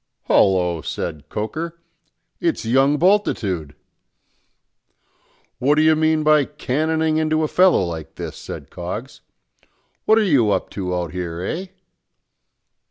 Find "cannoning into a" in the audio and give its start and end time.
6.45-7.47